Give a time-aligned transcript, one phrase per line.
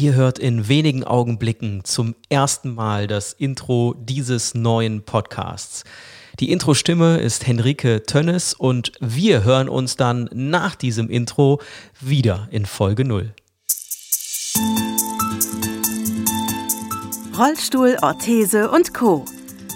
[0.00, 5.84] Ihr hört in wenigen Augenblicken zum ersten Mal das Intro dieses neuen Podcasts.
[6.38, 11.60] Die Intro-Stimme ist Henrike Tönnes und wir hören uns dann nach diesem Intro
[12.00, 13.34] wieder in Folge 0.
[17.38, 19.26] Rollstuhl, Orthese und Co.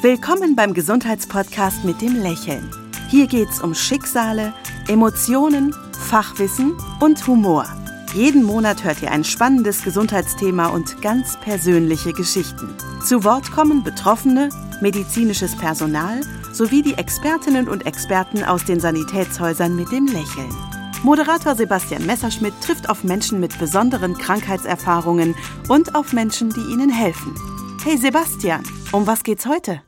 [0.01, 2.71] Willkommen beim Gesundheitspodcast mit dem Lächeln.
[3.11, 4.55] Hier geht's um Schicksale,
[4.89, 5.75] Emotionen,
[6.09, 7.67] Fachwissen und Humor.
[8.15, 12.73] Jeden Monat hört ihr ein spannendes Gesundheitsthema und ganz persönliche Geschichten.
[13.05, 16.21] Zu Wort kommen Betroffene, medizinisches Personal
[16.53, 20.55] sowie die Expertinnen und Experten aus den Sanitätshäusern mit dem Lächeln.
[21.03, 25.35] Moderator Sebastian Messerschmidt trifft auf Menschen mit besonderen Krankheitserfahrungen
[25.69, 27.35] und auf Menschen, die ihnen helfen.
[27.83, 29.83] Hey Sebastian, um was geht's heute?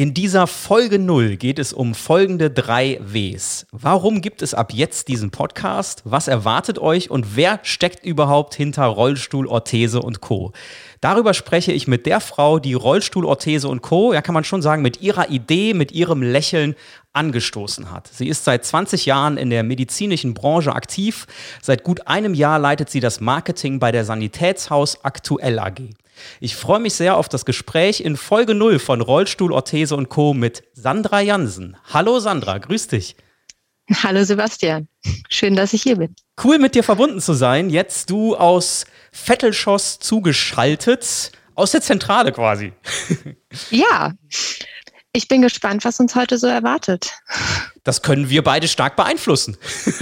[0.00, 3.66] In dieser Folge 0 geht es um folgende drei Ws.
[3.70, 6.00] Warum gibt es ab jetzt diesen Podcast?
[6.06, 10.52] Was erwartet euch und wer steckt überhaupt hinter Rollstuhl, Orthese und Co?
[11.02, 14.62] Darüber spreche ich mit der Frau, die Rollstuhl, Orthese und Co, ja kann man schon
[14.62, 16.76] sagen, mit ihrer Idee, mit ihrem Lächeln
[17.12, 18.08] angestoßen hat.
[18.08, 21.26] Sie ist seit 20 Jahren in der medizinischen Branche aktiv.
[21.60, 25.90] Seit gut einem Jahr leitet sie das Marketing bei der Sanitätshaus Aktuell AG.
[26.40, 30.34] Ich freue mich sehr auf das Gespräch in Folge 0 von Rollstuhl, Orthese und Co.
[30.34, 31.76] mit Sandra Jansen.
[31.92, 33.16] Hallo Sandra, grüß dich.
[34.02, 34.86] Hallo Sebastian,
[35.28, 36.14] schön, dass ich hier bin.
[36.42, 37.70] Cool mit dir verbunden zu sein.
[37.70, 42.72] Jetzt du aus Vettelschoss zugeschaltet, aus der Zentrale quasi.
[43.70, 44.12] Ja,
[45.12, 47.12] ich bin gespannt, was uns heute so erwartet.
[47.82, 49.56] Das können wir beide stark beeinflussen.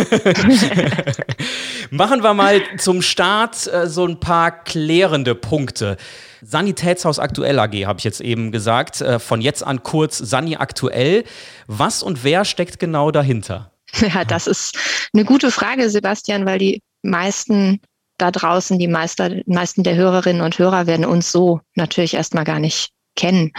[1.91, 5.97] Machen wir mal zum Start äh, so ein paar klärende Punkte.
[6.43, 9.01] Sanitätshaus Aktuell AG habe ich jetzt eben gesagt.
[9.01, 11.25] Äh, von jetzt an kurz Sani Aktuell.
[11.67, 13.73] Was und wer steckt genau dahinter?
[14.01, 14.77] Ja, das ist
[15.15, 17.81] eine gute Frage, Sebastian, weil die meisten
[18.19, 22.91] da draußen, die meisten der Hörerinnen und Hörer werden uns so natürlich erstmal gar nicht
[23.19, 23.53] kennen.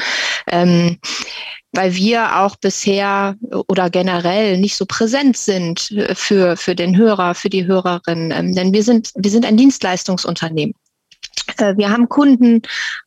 [0.47, 0.97] Ähm,
[1.71, 3.35] weil wir auch bisher
[3.67, 8.33] oder generell nicht so präsent sind für, für den Hörer, für die Hörerin.
[8.35, 10.73] Ähm, denn wir sind, wir sind ein Dienstleistungsunternehmen.
[11.61, 12.61] Äh, wir haben Kunden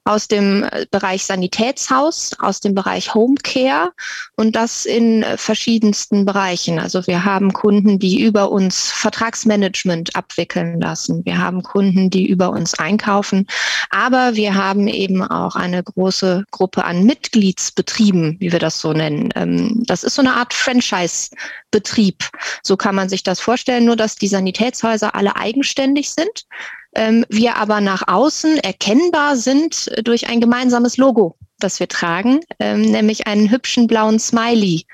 [0.05, 3.93] aus dem äh, Bereich Sanitätshaus, aus dem Bereich Homecare
[4.37, 6.79] und das in äh, verschiedensten Bereichen.
[6.79, 11.25] Also wir haben Kunden, die über uns Vertragsmanagement abwickeln lassen.
[11.25, 13.47] Wir haben Kunden, die über uns einkaufen.
[13.91, 19.31] Aber wir haben eben auch eine große Gruppe an Mitgliedsbetrieben, wie wir das so nennen.
[19.35, 22.25] Ähm, das ist so eine Art Franchise-Betrieb.
[22.63, 26.47] So kann man sich das vorstellen, nur dass die Sanitätshäuser alle eigenständig sind
[26.95, 32.83] ähm, wir aber nach außen erkennbar sind durch ein gemeinsames Logo, das wir tragen, ähm,
[32.83, 34.87] nämlich einen hübschen blauen Smiley,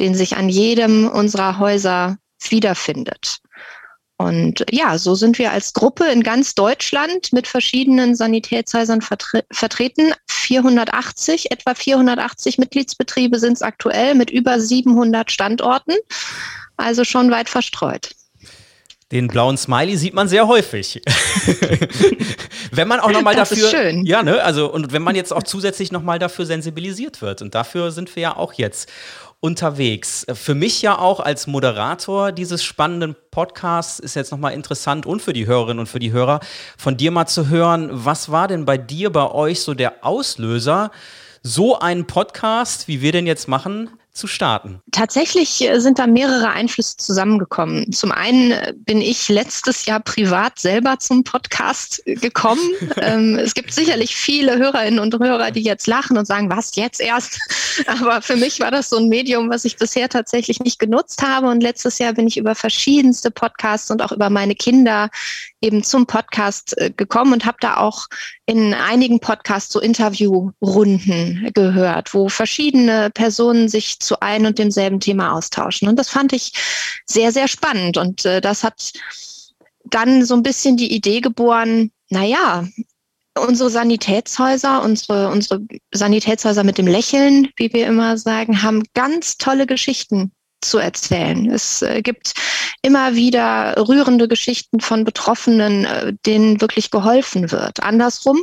[0.00, 3.38] den sich an jedem unserer Häuser wiederfindet.
[4.16, 10.12] Und ja, so sind wir als Gruppe in ganz Deutschland mit verschiedenen Sanitätshäusern vertre vertreten.
[10.28, 15.94] 480, etwa 480 Mitgliedsbetriebe sind es aktuell mit über 700 Standorten,
[16.76, 18.10] also schon weit verstreut.
[19.12, 21.02] Den blauen Smiley sieht man sehr häufig.
[22.72, 23.56] wenn man auch nochmal dafür.
[23.58, 24.04] Ist schön.
[24.06, 24.42] Ja, ne?
[24.42, 27.42] Also, und wenn man jetzt auch zusätzlich nochmal dafür sensibilisiert wird.
[27.42, 28.90] Und dafür sind wir ja auch jetzt
[29.44, 30.24] unterwegs.
[30.32, 35.34] Für mich ja auch als Moderator dieses spannenden Podcasts ist jetzt nochmal interessant und für
[35.34, 36.40] die Hörerinnen und für die Hörer
[36.78, 40.90] von dir mal zu hören, was war denn bei dir, bei euch so der Auslöser,
[41.42, 44.80] so einen Podcast, wie wir den jetzt machen, zu starten?
[44.92, 47.92] Tatsächlich äh, sind da mehrere Einflüsse zusammengekommen.
[47.92, 52.62] Zum einen äh, bin ich letztes Jahr privat selber zum Podcast äh, gekommen.
[53.02, 57.00] ähm, es gibt sicherlich viele Hörerinnen und Hörer, die jetzt lachen und sagen, was jetzt
[57.00, 57.40] erst?
[57.86, 61.48] Aber für mich war das so ein Medium, was ich bisher tatsächlich nicht genutzt habe.
[61.48, 65.10] Und letztes Jahr bin ich über verschiedenste Podcasts und auch über meine Kinder
[65.64, 68.06] eben zum Podcast gekommen und habe da auch
[68.46, 75.32] in einigen Podcasts so Interviewrunden gehört, wo verschiedene Personen sich zu ein und demselben Thema
[75.32, 75.88] austauschen.
[75.88, 76.52] Und das fand ich
[77.06, 77.96] sehr, sehr spannend.
[77.96, 78.92] Und äh, das hat
[79.84, 82.66] dann so ein bisschen die Idee geboren, naja,
[83.38, 85.60] unsere Sanitätshäuser, unsere, unsere
[85.92, 90.30] Sanitätshäuser mit dem Lächeln, wie wir immer sagen, haben ganz tolle Geschichten
[90.64, 91.50] zu erzählen.
[91.50, 92.34] Es äh, gibt
[92.82, 97.82] immer wieder rührende Geschichten von Betroffenen, äh, denen wirklich geholfen wird.
[97.82, 98.42] Andersrum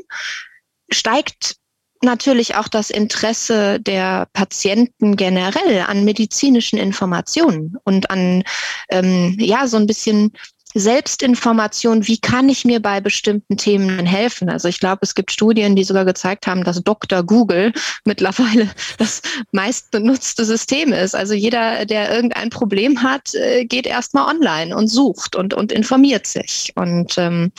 [0.91, 1.56] steigt
[2.03, 8.44] natürlich auch das Interesse der Patienten generell an medizinischen Informationen und an
[8.89, 10.31] ähm, ja so ein bisschen
[10.73, 14.50] Selbstinformation, wie kann ich mir bei bestimmten Themen helfen?
[14.50, 17.23] Also ich glaube, es gibt Studien, die sogar gezeigt haben, dass Dr.
[17.23, 17.73] Google
[18.06, 19.21] mittlerweile das
[19.51, 21.15] meistbenutzte System ist.
[21.15, 26.25] Also jeder, der irgendein Problem hat, äh, geht erstmal online und sucht und, und informiert
[26.27, 26.71] sich.
[26.75, 27.51] Und ähm,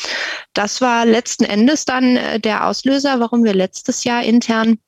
[0.54, 4.78] das war letzten Endes dann äh, der Auslöser, warum wir letztes Jahr intern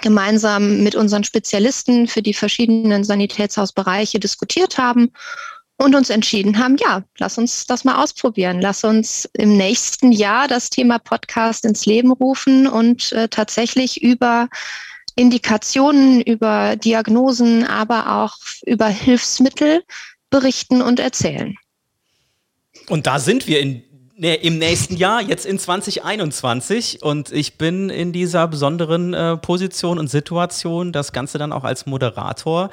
[0.00, 5.10] gemeinsam mit unseren Spezialisten für die verschiedenen Sanitätshausbereiche diskutiert haben
[5.78, 8.60] und uns entschieden haben, ja, lass uns das mal ausprobieren.
[8.60, 14.48] Lass uns im nächsten Jahr das Thema Podcast ins Leben rufen und äh, tatsächlich über
[15.14, 18.36] Indikationen, über Diagnosen, aber auch
[18.66, 19.82] über Hilfsmittel
[20.30, 21.54] berichten und erzählen.
[22.88, 23.82] Und da sind wir in
[24.20, 27.04] Nee, im nächsten Jahr, jetzt in 2021.
[27.04, 31.86] Und ich bin in dieser besonderen äh, Position und Situation, das Ganze dann auch als
[31.86, 32.70] Moderator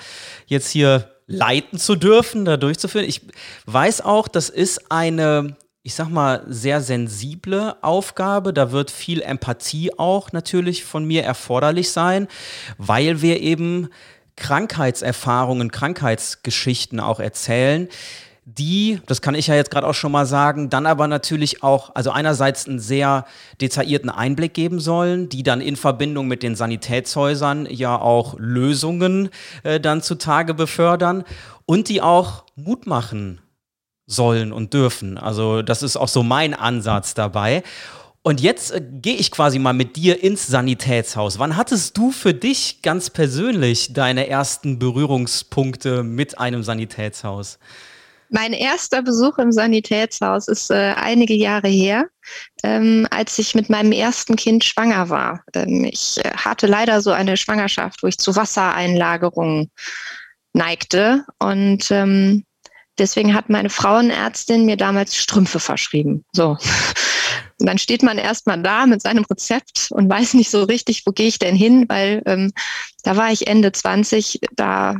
[0.47, 3.05] jetzt hier leiten zu dürfen, da durchzuführen.
[3.07, 3.21] Ich
[3.67, 8.51] weiß auch, das ist eine, ich sag mal, sehr sensible Aufgabe.
[8.51, 12.27] Da wird viel Empathie auch natürlich von mir erforderlich sein,
[12.79, 13.89] weil wir eben
[14.35, 17.87] Krankheitserfahrungen, Krankheitsgeschichten auch erzählen,
[18.45, 21.95] die, das kann ich ja jetzt gerade auch schon mal sagen, dann aber natürlich auch,
[21.95, 23.25] also einerseits einen sehr
[23.59, 29.29] detaillierten Einblick geben sollen, die dann in Verbindung mit den Sanitätshäusern ja auch Lösungen
[29.63, 31.23] äh, dann zutage befördern
[31.65, 33.41] und die auch Mut machen
[34.05, 35.17] sollen und dürfen.
[35.17, 37.63] Also das ist auch so mein Ansatz dabei.
[38.21, 41.39] Und jetzt äh, gehe ich quasi mal mit dir ins Sanitätshaus.
[41.39, 47.57] Wann hattest du für dich ganz persönlich deine ersten Berührungspunkte mit einem Sanitätshaus?
[48.29, 52.07] Mein erster Besuch im Sanitätshaus ist äh, einige Jahre her,
[52.63, 55.43] ähm, als ich mit meinem ersten Kind schwanger war.
[55.53, 59.71] Ähm, ich äh, hatte leider so eine Schwangerschaft, wo ich zu Wassereinlagerungen
[60.53, 61.25] neigte.
[61.39, 62.45] Und ähm,
[62.97, 66.25] deswegen hat meine Frauenärztin mir damals Strümpfe verschrieben.
[66.31, 66.57] So.
[67.59, 71.11] Und dann steht man erstmal da mit seinem Rezept und weiß nicht so richtig, wo
[71.11, 72.51] gehe ich denn hin, weil ähm,
[73.03, 74.97] da war ich Ende 20, da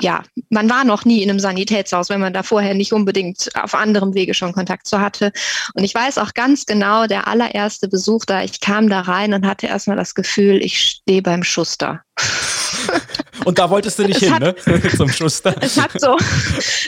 [0.00, 3.74] ja, man war noch nie in einem Sanitätshaus, wenn man da vorher nicht unbedingt auf
[3.74, 5.32] anderem Wege schon Kontakt zu hatte.
[5.74, 9.46] Und ich weiß auch ganz genau, der allererste Besuch da, ich kam da rein und
[9.46, 12.02] hatte erstmal das Gefühl, ich stehe beim Schuster.
[13.44, 14.54] Und da wolltest du nicht hin, hat, ne?
[14.96, 15.54] Zum Schuster.
[15.60, 16.16] Es hat so,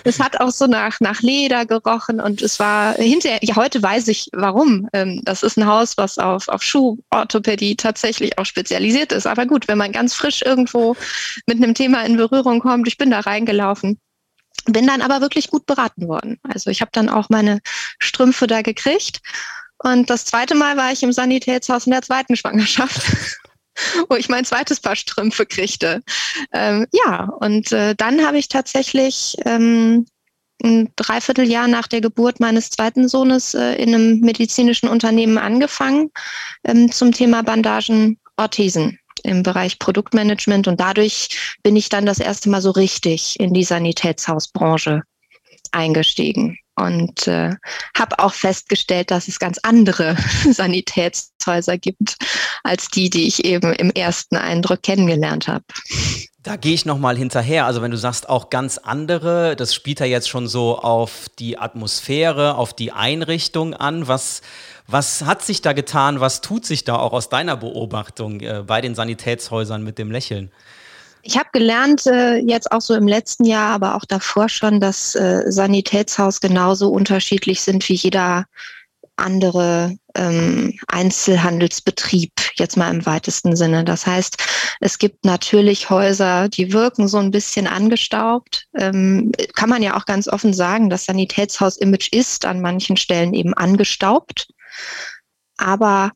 [0.05, 4.09] es hat auch so nach, nach Leder gerochen und es war hinterher, ja, heute weiß
[4.09, 4.89] ich warum.
[4.93, 9.27] Ähm, das ist ein Haus, was auf, auf Schuhorthopädie tatsächlich auch spezialisiert ist.
[9.27, 10.97] Aber gut, wenn man ganz frisch irgendwo
[11.47, 13.99] mit einem Thema in Berührung kommt, ich bin da reingelaufen.
[14.67, 16.39] Bin dann aber wirklich gut beraten worden.
[16.43, 17.61] Also ich habe dann auch meine
[17.99, 19.21] Strümpfe da gekriegt.
[19.79, 23.03] Und das zweite Mal war ich im Sanitätshaus in der zweiten Schwangerschaft.
[24.09, 26.03] wo ich mein zweites Paar Strümpfe kriegte.
[26.53, 30.07] Ähm, ja, und äh, dann habe ich tatsächlich ähm,
[30.63, 36.11] ein Dreivierteljahr nach der Geburt meines zweiten Sohnes äh, in einem medizinischen Unternehmen angefangen
[36.65, 42.51] ähm, zum Thema Bandagen, Orthesen im Bereich Produktmanagement und dadurch bin ich dann das erste
[42.51, 45.03] Mal so richtig in die Sanitätshausbranche
[45.73, 47.55] eingestiegen und äh,
[47.97, 50.17] habe auch festgestellt, dass es ganz andere
[50.51, 52.17] Sanitätshäuser gibt
[52.63, 55.65] als die, die ich eben im ersten Eindruck kennengelernt habe.
[56.43, 57.65] Da gehe ich nochmal hinterher.
[57.65, 61.59] Also wenn du sagst auch ganz andere, das spielt ja jetzt schon so auf die
[61.59, 64.09] Atmosphäre, auf die Einrichtung an.
[64.09, 64.43] Was,
[64.87, 66.21] was hat sich da getan?
[66.21, 70.53] Was tut sich da auch aus deiner Beobachtung äh, bei den Sanitätshäusern mit dem Lächeln?
[71.27, 75.15] Ich habe gelernt, äh, jetzt auch so im letzten Jahr, aber auch davor schon, dass
[75.15, 78.45] äh, Sanitätshaus genauso unterschiedlich sind wie jeder
[79.17, 83.85] andere ähm, Einzelhandelsbetrieb, jetzt mal im weitesten Sinne.
[83.85, 84.37] Das heißt,
[84.81, 88.67] es gibt natürlich Häuser, die wirken so ein bisschen angestaubt.
[88.77, 93.55] Ähm, kann man ja auch ganz offen sagen, das Sanitätshaus-Image ist an manchen Stellen eben
[93.55, 94.49] angestaubt.
[95.57, 96.11] Aber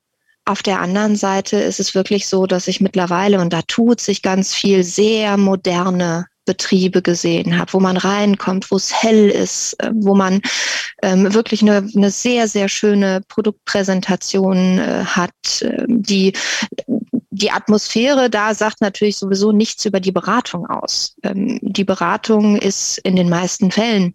[0.49, 4.23] auf der anderen Seite ist es wirklich so, dass ich mittlerweile, und da tut sich
[4.23, 9.91] ganz viel, sehr moderne Betriebe gesehen habe, wo man reinkommt, wo es hell ist, äh,
[9.93, 10.41] wo man
[11.03, 16.33] ähm, wirklich eine, eine sehr, sehr schöne Produktpräsentation äh, hat, äh, die
[17.39, 21.15] die Atmosphäre da sagt natürlich sowieso nichts über die Beratung aus.
[21.23, 24.15] Ähm, die Beratung ist in den meisten Fällen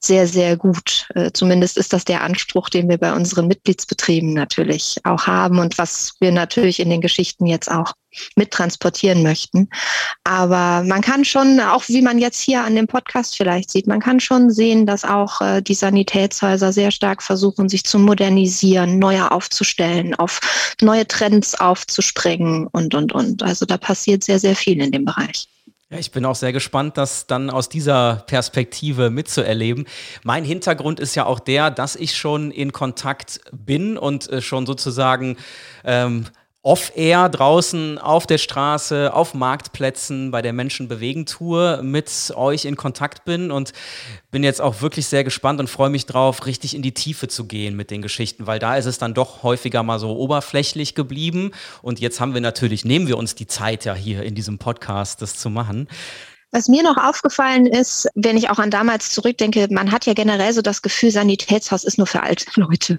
[0.00, 1.08] sehr, sehr gut.
[1.14, 5.78] Äh, zumindest ist das der Anspruch, den wir bei unseren Mitgliedsbetrieben natürlich auch haben und
[5.78, 7.94] was wir natürlich in den Geschichten jetzt auch
[8.36, 9.68] mittransportieren möchten.
[10.24, 14.00] Aber man kann schon, auch wie man jetzt hier an dem Podcast vielleicht sieht, man
[14.00, 19.32] kann schon sehen, dass auch äh, die Sanitätshäuser sehr stark versuchen, sich zu modernisieren, neuer
[19.32, 20.40] aufzustellen, auf
[20.80, 23.42] neue Trends aufzuspringen und, und, und.
[23.42, 25.48] Also da passiert sehr, sehr viel in dem Bereich.
[25.92, 29.86] Ja, ich bin auch sehr gespannt, das dann aus dieser Perspektive mitzuerleben.
[30.22, 34.66] Mein Hintergrund ist ja auch der, dass ich schon in Kontakt bin und äh, schon
[34.66, 35.36] sozusagen
[35.82, 36.26] ähm,
[36.62, 42.76] off-air draußen auf der Straße, auf Marktplätzen, bei der Menschen bewegen Tour mit euch in
[42.76, 43.72] Kontakt bin und
[44.30, 47.46] bin jetzt auch wirklich sehr gespannt und freue mich drauf, richtig in die Tiefe zu
[47.46, 51.52] gehen mit den Geschichten, weil da ist es dann doch häufiger mal so oberflächlich geblieben
[51.80, 55.22] und jetzt haben wir natürlich, nehmen wir uns die Zeit ja hier in diesem Podcast,
[55.22, 55.88] das zu machen.
[56.52, 60.52] Was mir noch aufgefallen ist, wenn ich auch an damals zurückdenke, man hat ja generell
[60.52, 62.98] so das Gefühl, Sanitätshaus ist nur für alte Leute,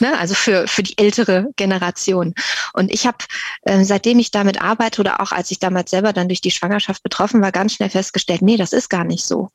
[0.00, 0.18] ne?
[0.18, 2.34] also für, für die ältere Generation.
[2.72, 3.18] Und ich habe,
[3.62, 7.02] äh, seitdem ich damit arbeite oder auch als ich damals selber dann durch die Schwangerschaft
[7.02, 9.50] betroffen war, ganz schnell festgestellt, nee, das ist gar nicht so.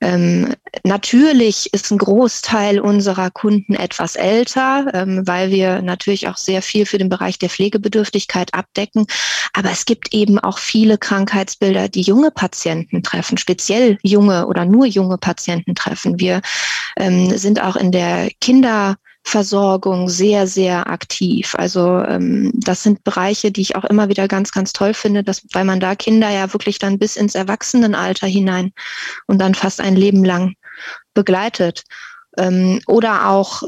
[0.00, 0.54] Ähm,
[0.84, 6.86] natürlich ist ein Großteil unserer Kunden etwas älter, ähm, weil wir natürlich auch sehr viel
[6.86, 9.06] für den Bereich der Pflegebedürftigkeit abdecken.
[9.52, 14.86] Aber es gibt eben auch viele Krankheitsbilder, die junge Patienten treffen, speziell junge oder nur
[14.86, 16.18] junge Patienten treffen.
[16.18, 16.40] Wir
[16.96, 18.96] ähm, sind auch in der Kinder
[19.30, 21.54] Versorgung sehr, sehr aktiv.
[21.56, 25.42] Also ähm, das sind Bereiche, die ich auch immer wieder ganz, ganz toll finde, dass,
[25.52, 28.72] weil man da Kinder ja wirklich dann bis ins Erwachsenenalter hinein
[29.28, 30.54] und dann fast ein Leben lang
[31.14, 31.84] begleitet.
[32.38, 33.62] Ähm, oder auch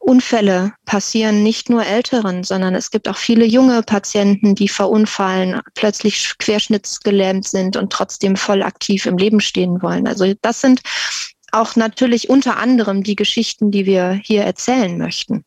[0.00, 6.32] Unfälle passieren nicht nur Älteren, sondern es gibt auch viele junge Patienten, die verunfallen, plötzlich
[6.38, 10.06] querschnittsgelähmt sind und trotzdem voll aktiv im Leben stehen wollen.
[10.06, 10.80] Also das sind
[11.52, 15.44] auch natürlich unter anderem die Geschichten, die wir hier erzählen möchten.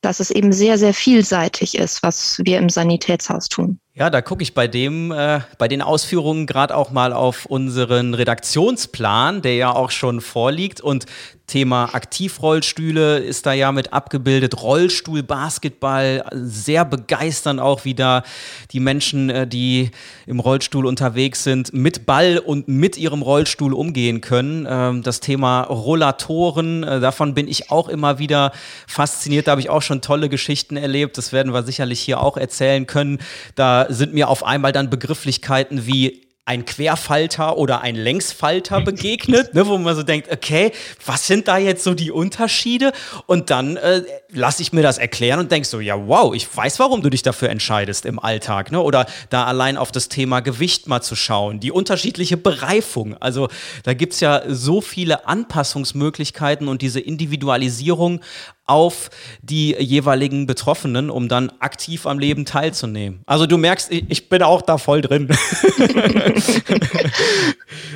[0.00, 3.80] Dass es eben sehr, sehr vielseitig ist, was wir im Sanitätshaus tun.
[4.00, 8.14] Ja, da gucke ich bei dem, äh, bei den Ausführungen gerade auch mal auf unseren
[8.14, 10.80] Redaktionsplan, der ja auch schon vorliegt.
[10.80, 11.04] Und
[11.50, 14.62] Thema Aktivrollstühle ist da ja mit abgebildet.
[14.62, 18.22] Rollstuhl, Basketball, sehr begeistern auch wieder
[18.70, 19.90] die Menschen, äh, die
[20.26, 24.66] im Rollstuhl unterwegs sind, mit Ball und mit ihrem Rollstuhl umgehen können.
[24.70, 28.52] Ähm, das Thema Rollatoren, äh, davon bin ich auch immer wieder
[28.86, 29.48] fasziniert.
[29.48, 31.18] Da habe ich auch schon tolle Geschichten erlebt.
[31.18, 33.18] Das werden wir sicherlich hier auch erzählen können.
[33.56, 39.68] Da sind mir auf einmal dann Begrifflichkeiten wie ein Querfalter oder ein Längsfalter begegnet, ne,
[39.68, 40.72] wo man so denkt, okay,
[41.06, 42.92] was sind da jetzt so die Unterschiede?
[43.26, 46.80] Und dann äh, lasse ich mir das erklären und denk so, ja, wow, ich weiß,
[46.80, 48.80] warum du dich dafür entscheidest im Alltag, ne?
[48.80, 53.16] Oder da allein auf das Thema Gewicht mal zu schauen, die unterschiedliche Bereifung.
[53.18, 53.48] Also
[53.84, 58.20] da gibt es ja so viele Anpassungsmöglichkeiten und diese Individualisierung
[58.70, 59.10] auf
[59.42, 63.22] die jeweiligen Betroffenen, um dann aktiv am Leben teilzunehmen.
[63.26, 65.28] Also du merkst, ich bin auch da voll drin.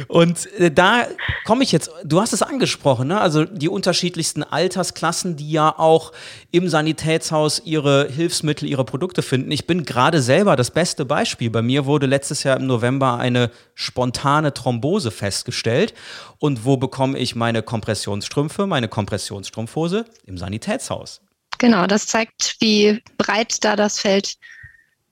[0.09, 1.07] Und äh, da
[1.45, 3.21] komme ich jetzt, du hast es angesprochen, ne?
[3.21, 6.12] also die unterschiedlichsten Altersklassen, die ja auch
[6.54, 9.50] im Sanitätshaus ihre Hilfsmittel, ihre Produkte finden.
[9.50, 11.50] Ich bin gerade selber das beste Beispiel.
[11.50, 15.94] Bei mir wurde letztes Jahr im November eine spontane Thrombose festgestellt.
[16.38, 20.04] Und wo bekomme ich meine Kompressionsstrümpfe, meine Kompressionsstrumpfhose?
[20.26, 21.23] Im Sanitätshaus.
[21.58, 24.37] Genau, das zeigt, wie breit da das Feld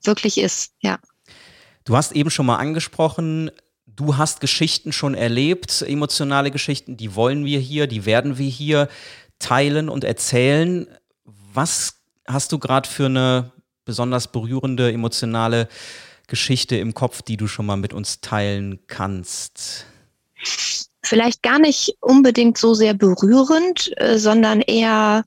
[0.05, 0.97] wirklich ist, ja.
[1.83, 3.51] Du hast eben schon mal angesprochen,
[3.85, 8.87] du hast Geschichten schon erlebt, emotionale Geschichten, die wollen wir hier, die werden wir hier
[9.39, 10.87] teilen und erzählen.
[11.53, 13.51] Was hast du gerade für eine
[13.85, 15.67] besonders berührende, emotionale
[16.27, 19.85] Geschichte im Kopf, die du schon mal mit uns teilen kannst?
[21.03, 25.23] vielleicht gar nicht unbedingt so sehr berührend, äh, sondern eher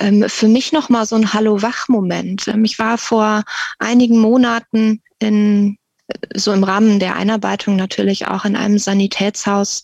[0.00, 2.48] ähm, für mich nochmal so ein Hallo-Wach-Moment.
[2.48, 3.44] Ähm, ich war vor
[3.78, 5.78] einigen Monaten in
[6.08, 9.82] äh, so im Rahmen der Einarbeitung natürlich auch in einem Sanitätshaus,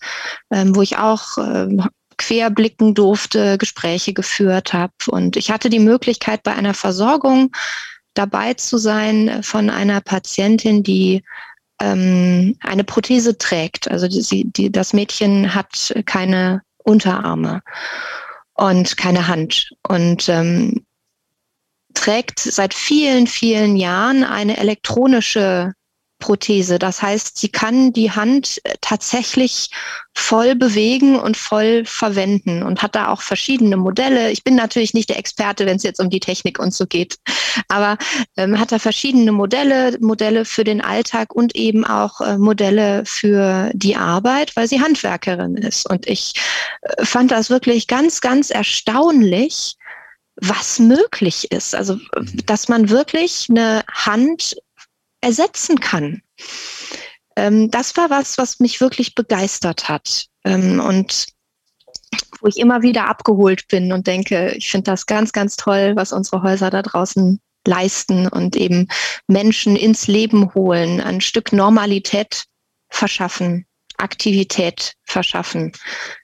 [0.50, 1.84] ähm, wo ich auch ähm,
[2.16, 4.92] querblicken durfte, Gespräche geführt habe.
[5.09, 7.50] Und ich hatte die Möglichkeit, bei einer Versorgung
[8.14, 11.23] dabei zu sein von einer Patientin, die
[11.80, 13.90] ähm, eine Prothese trägt.
[13.90, 17.62] Also die, die, das Mädchen hat keine Unterarme
[18.54, 20.85] und keine Hand und ähm,
[21.94, 25.73] trägt seit vielen, vielen Jahren eine elektronische
[26.18, 26.78] Prothese.
[26.78, 29.71] Das heißt, sie kann die Hand äh, tatsächlich
[30.14, 34.30] voll bewegen und voll verwenden und hat da auch verschiedene Modelle.
[34.30, 37.16] Ich bin natürlich nicht der Experte, wenn es jetzt um die Technik und so geht,
[37.68, 37.99] aber
[38.37, 43.71] ähm, hat da verschiedene Modelle, Modelle für den Alltag und eben auch äh, Modelle für
[43.75, 45.88] die Arbeit, weil sie Handwerkerin ist.
[45.90, 46.35] Und ich
[46.83, 49.76] äh, fand das wirklich ganz, ganz erstaunlich,
[50.37, 51.75] was möglich ist.
[51.75, 51.99] Also,
[52.47, 54.56] dass man wirklich eine Hand
[55.25, 56.23] ersetzen kann.
[57.37, 60.26] Ähm, das war was, was mich wirklich begeistert hat.
[60.45, 61.26] Ähm, und
[62.40, 66.12] wo ich immer wieder abgeholt bin und denke, ich finde das ganz, ganz toll, was
[66.12, 68.88] unsere Häuser da draußen leisten und eben
[69.26, 72.45] Menschen ins Leben holen, ein Stück Normalität
[72.90, 73.66] verschaffen,
[73.97, 75.73] Aktivität verschaffen.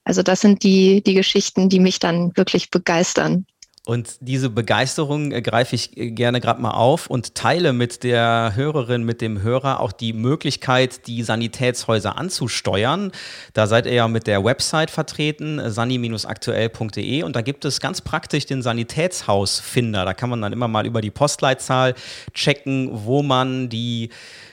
[0.05, 3.47] Also das sind die, die Geschichten, die mich dann wirklich begeistern.
[3.87, 8.53] Und diese Begeisterung äh, greife ich äh, gerne gerade mal auf und teile mit der
[8.55, 13.11] Hörerin, mit dem Hörer auch die Möglichkeit, die Sanitätshäuser anzusteuern.
[13.55, 18.03] Da seid ihr ja mit der Website vertreten, äh, sani-aktuell.de und da gibt es ganz
[18.03, 20.05] praktisch den Sanitätshausfinder.
[20.05, 21.95] Da kann man dann immer mal über die Postleitzahl
[22.35, 24.11] checken, wo man die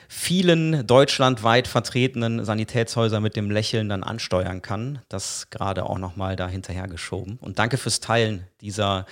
[0.08, 5.00] vielen deutschlandweit vertretenen Sanitätshäuser mit dem Lächeln dann ansteuern kann.
[5.08, 7.38] Das gerade auch nochmal da hinterhergeschoben.
[7.40, 9.06] Und danke fürs Teilen dieser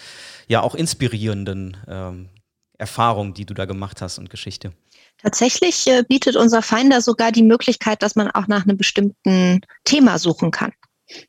[0.49, 2.31] ja auch inspirierenden ähm,
[2.79, 4.73] Erfahrung, die du da gemacht hast und Geschichte.
[5.19, 10.19] Tatsächlich äh, bietet unser Finder sogar die Möglichkeit, dass man auch nach einem bestimmten Thema
[10.19, 10.73] suchen kann.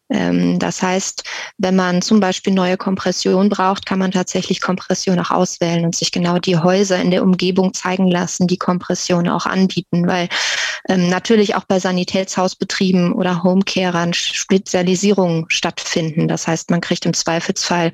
[0.09, 1.23] Ähm, das heißt,
[1.57, 6.11] wenn man zum Beispiel neue Kompression braucht, kann man tatsächlich Kompression auch auswählen und sich
[6.11, 10.29] genau die Häuser in der Umgebung zeigen lassen, die Kompression auch anbieten, weil
[10.89, 16.27] ähm, natürlich auch bei Sanitätshausbetrieben oder Homecarern Spezialisierungen stattfinden.
[16.27, 17.93] Das heißt, man kriegt im Zweifelsfall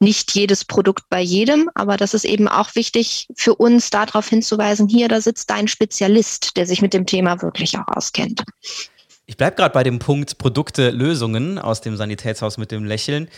[0.00, 4.88] nicht jedes Produkt bei jedem, aber das ist eben auch wichtig für uns, darauf hinzuweisen,
[4.88, 8.44] hier, da sitzt dein Spezialist, der sich mit dem Thema wirklich auch auskennt.
[9.26, 13.28] Ich bleibe gerade bei dem Punkt Produkte, Lösungen aus dem Sanitätshaus mit dem Lächeln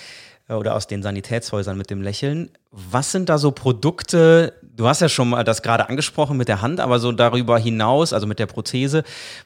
[0.49, 2.51] äh, oder aus den Sanitätshäusern mit dem Lächeln.
[2.71, 4.55] Was sind da so Produkte?
[4.63, 8.13] Du hast ja schon mal das gerade angesprochen mit der Hand, aber so darüber hinaus,
[8.13, 9.05] also mit der Prothese,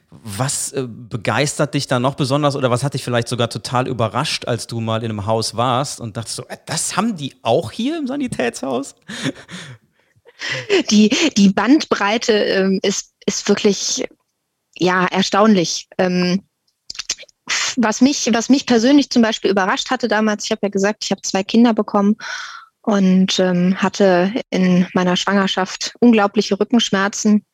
[0.09, 4.47] was äh, begeistert dich da noch besonders oder was hat dich vielleicht sogar total überrascht,
[4.47, 7.71] als du mal in einem Haus warst und dachtest so, äh, das haben die auch
[7.71, 8.95] hier im Sanitätshaus?
[10.89, 14.07] Die, die Bandbreite ähm, ist, ist wirklich
[14.81, 15.87] ja, erstaunlich.
[15.97, 16.41] Ähm,
[17.77, 21.11] was mich, was mich persönlich zum Beispiel überrascht hatte damals, ich habe ja gesagt, ich
[21.11, 22.15] habe zwei Kinder bekommen
[22.81, 27.45] und ähm, hatte in meiner Schwangerschaft unglaubliche Rückenschmerzen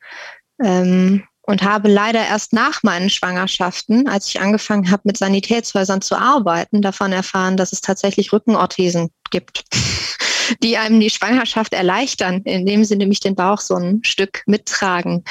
[0.62, 6.16] ähm, und habe leider erst nach meinen Schwangerschaften, als ich angefangen habe, mit Sanitätshäusern zu
[6.16, 9.64] arbeiten, davon erfahren, dass es tatsächlich Rückenorthesen gibt,
[10.62, 15.24] die einem die Schwangerschaft erleichtern, indem sie nämlich den Bauch so ein Stück mittragen.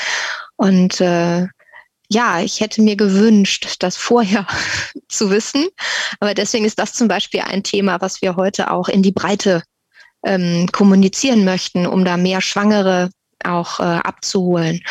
[0.58, 1.48] Und äh,
[2.10, 4.48] ja, ich hätte mir gewünscht, das vorher
[5.10, 5.68] zu wissen.
[6.20, 9.64] Aber deswegen ist das zum Beispiel ein Thema, was wir heute auch in die Breite
[10.26, 13.10] ähm, kommunizieren möchten, um da mehr Schwangere
[13.44, 14.84] auch äh, abzuholen.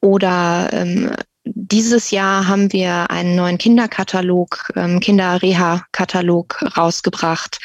[0.00, 1.12] Oder ähm,
[1.46, 7.60] dieses Jahr haben wir einen neuen Kinderkatalog, ähm, Kinderreha-Katalog rausgebracht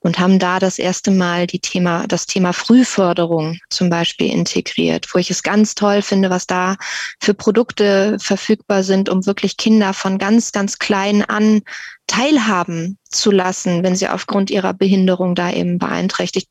[0.00, 5.18] und haben da das erste Mal die Thema, das Thema Frühförderung zum Beispiel integriert, wo
[5.18, 6.76] ich es ganz toll finde, was da
[7.20, 11.62] für Produkte verfügbar sind, um wirklich Kinder von ganz, ganz klein an
[12.06, 16.50] teilhaben zu lassen, wenn sie aufgrund ihrer Behinderung da eben beeinträchtigt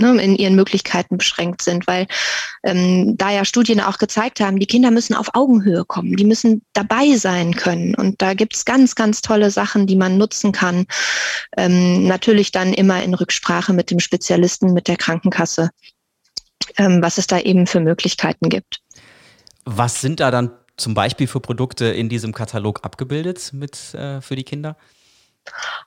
[0.00, 2.06] ne, in ihren Möglichkeiten beschränkt sind, weil
[2.62, 6.62] ähm, da ja Studien auch gezeigt haben, die Kinder müssen auf Augenhöhe kommen, die müssen
[6.72, 7.94] dabei sein können.
[7.94, 10.86] Und da gibt's ganz, ganz tolle Sachen, die man nutzen kann.
[11.56, 15.70] Ähm, natürlich dann immer in Rücksprache mit dem Spezialisten, mit der Krankenkasse,
[16.76, 18.80] ähm, was es da eben für Möglichkeiten gibt.
[19.64, 24.36] Was sind da dann zum Beispiel für Produkte in diesem Katalog abgebildet mit, äh, für
[24.36, 24.76] die Kinder?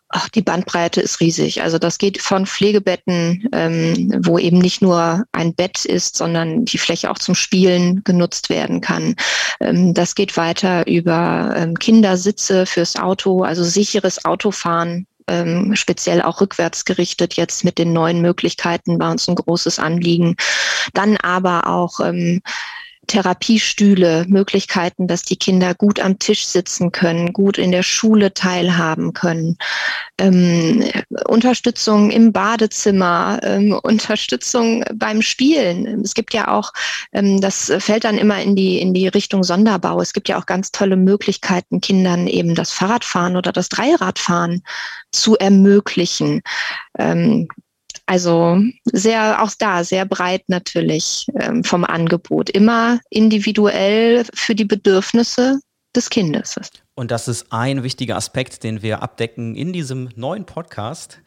[0.10, 1.62] Ach, die Bandbreite ist riesig.
[1.62, 6.78] Also das geht von Pflegebetten, ähm, wo eben nicht nur ein Bett ist, sondern die
[6.78, 9.15] Fläche auch zum Spielen genutzt werden kann.
[9.60, 15.08] Ähm, das geht weiter über ähm, Kindersitze fürs Auto, also sicheres Autofahren.
[15.30, 20.38] Ähm, speziell auch rückwärts gerichtet jetzt mit den neuen Möglichkeiten war uns ein großes Anliegen.
[20.93, 22.41] Dann aber auch ähm,
[23.08, 29.13] Therapiestühle, Möglichkeiten, dass die Kinder gut am Tisch sitzen können, gut in der Schule teilhaben
[29.13, 29.58] können,
[30.20, 30.84] ähm,
[31.28, 36.02] Unterstützung im Badezimmer, ähm, Unterstützung beim Spielen.
[36.04, 36.74] Es gibt ja auch,
[37.13, 40.02] ähm, das fällt dann immer in die, in die Richtung Sonderbau.
[40.02, 44.63] Es gibt ja auch ganz tolle Möglichkeiten, Kindern eben das Fahrradfahren oder das Dreiradfahren
[45.12, 46.41] zu ermöglichen.
[48.08, 52.50] Also sehr, auch da sehr breit natürlich ähm, vom Angebot.
[52.50, 55.60] Immer individuell für die Bedürfnisse
[55.96, 56.56] des Kindes.
[56.96, 61.20] Und das ist ein wichtiger Aspekt, den wir abdecken in diesem neuen Podcast.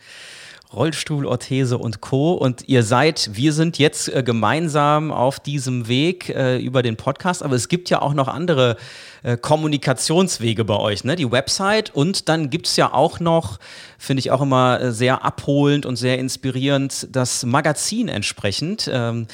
[0.73, 2.33] Rollstuhl, Orthese und Co.
[2.35, 7.43] Und ihr seid, wir sind jetzt äh, gemeinsam auf diesem Weg äh, über den Podcast,
[7.43, 8.77] aber es gibt ja auch noch andere
[9.23, 11.17] äh, Kommunikationswege bei euch, ne?
[11.17, 13.59] Die Website und dann gibt es ja auch noch,
[13.99, 18.89] finde ich auch immer äh, sehr abholend und sehr inspirierend, das Magazin entsprechend.
[18.93, 19.27] Ähm,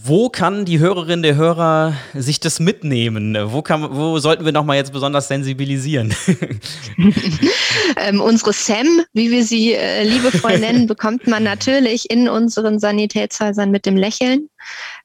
[0.00, 3.36] wo kann die Hörerin der Hörer sich das mitnehmen?
[3.46, 6.14] Wo, kann, wo sollten wir nochmal jetzt besonders sensibilisieren?
[7.96, 13.70] Ähm, unsere Sam, wie wir sie äh, liebevoll nennen, bekommt man natürlich in unseren Sanitätshäusern
[13.70, 14.48] mit dem Lächeln.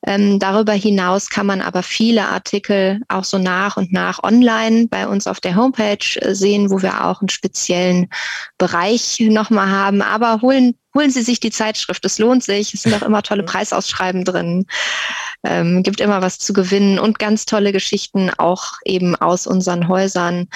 [0.05, 5.07] Ähm, darüber hinaus kann man aber viele Artikel auch so nach und nach online bei
[5.07, 8.09] uns auf der Homepage äh, sehen, wo wir auch einen speziellen
[8.57, 10.01] Bereich nochmal haben.
[10.01, 12.73] Aber holen, holen Sie sich die Zeitschrift, es lohnt sich.
[12.73, 14.65] Es sind auch immer tolle Preisausschreiben drin.
[15.43, 20.47] Ähm, gibt immer was zu gewinnen und ganz tolle Geschichten auch eben aus unseren Häusern.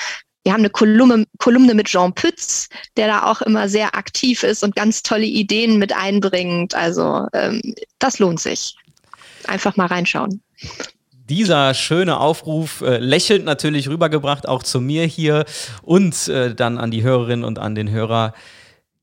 [0.48, 4.64] Wir haben eine Kolumne, Kolumne mit Jean Pütz, der da auch immer sehr aktiv ist
[4.64, 6.74] und ganz tolle Ideen mit einbringt.
[6.74, 7.62] Also ähm,
[8.00, 8.78] das lohnt sich.
[9.48, 10.42] Einfach mal reinschauen
[11.30, 15.44] dieser schöne Aufruf äh, lächelnd natürlich rübergebracht, auch zu mir hier
[15.82, 18.34] und äh, dann an die Hörerinnen und an den Hörer.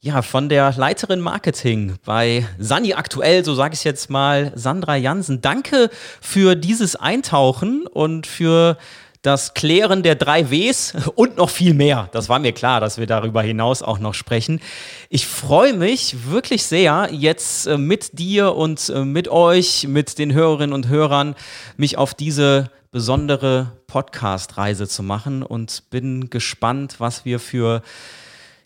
[0.01, 5.43] Ja, von der Leiterin Marketing bei Sani aktuell, so sage ich jetzt mal, Sandra Jansen.
[5.43, 5.91] Danke
[6.23, 8.79] für dieses Eintauchen und für
[9.25, 12.11] das Klären der drei Ws und noch viel mehr.
[12.13, 14.61] Das war mir klar, dass wir darüber hinaus auch noch sprechen.
[15.09, 20.35] Ich freue mich wirklich sehr, jetzt äh, mit dir und äh, mit euch, mit den
[20.35, 21.37] Hörerinnen und Hörern,
[21.79, 27.83] mich auf diese besondere Podcast-Reise zu machen und bin gespannt, was wir für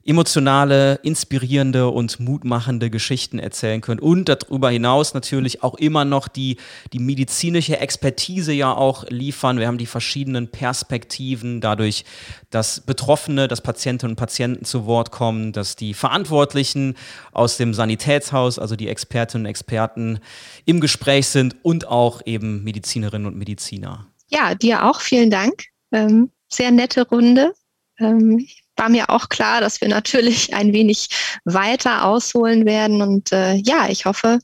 [0.09, 6.57] emotionale, inspirierende und mutmachende Geschichten erzählen können und darüber hinaus natürlich auch immer noch die,
[6.95, 9.59] die medizinische Expertise ja auch liefern.
[9.59, 12.07] Wir haben die verschiedenen Perspektiven dadurch,
[12.49, 16.95] dass Betroffene, dass Patientinnen und Patienten zu Wort kommen, dass die Verantwortlichen
[17.33, 20.21] aus dem Sanitätshaus, also die Expertinnen und Experten
[20.65, 24.07] im Gespräch sind und auch eben Medizinerinnen und Mediziner.
[24.31, 25.65] Ja, dir auch vielen Dank.
[25.93, 27.53] Ähm, sehr nette Runde.
[27.99, 28.47] Ähm,
[28.79, 31.09] war mir auch klar, dass wir natürlich ein wenig
[31.45, 33.03] weiter ausholen werden.
[33.03, 34.39] Und äh, ja, ich hoffe,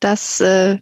[0.00, 0.78] dass äh,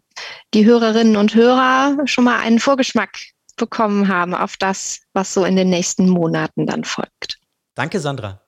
[0.55, 3.19] die Hörerinnen und Hörer schon mal einen Vorgeschmack
[3.57, 7.39] bekommen haben auf das, was so in den nächsten Monaten dann folgt.
[7.75, 8.43] Danke, Sandra.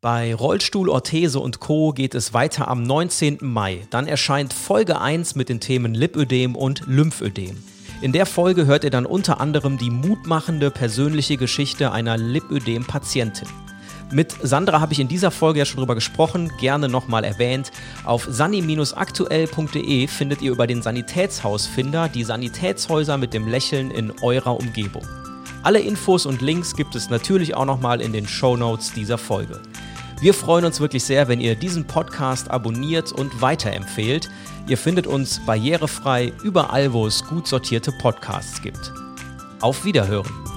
[0.00, 1.92] Bei Rollstuhl, Orthese und Co.
[1.92, 3.38] geht es weiter am 19.
[3.40, 3.86] Mai.
[3.90, 7.62] Dann erscheint Folge 1 mit den Themen Lipödem und Lymphödem.
[8.00, 13.48] In der Folge hört ihr dann unter anderem die mutmachende persönliche Geschichte einer Lipödem-Patientin.
[14.12, 17.72] Mit Sandra habe ich in dieser Folge ja schon drüber gesprochen, gerne nochmal erwähnt.
[18.04, 25.02] Auf sani-aktuell.de findet ihr über den Sanitätshausfinder die Sanitätshäuser mit dem Lächeln in eurer Umgebung.
[25.64, 29.60] Alle Infos und Links gibt es natürlich auch nochmal in den Show Notes dieser Folge.
[30.20, 34.28] Wir freuen uns wirklich sehr, wenn ihr diesen Podcast abonniert und weiterempfehlt.
[34.66, 38.92] Ihr findet uns barrierefrei überall, wo es gut sortierte Podcasts gibt.
[39.60, 40.47] Auf Wiederhören!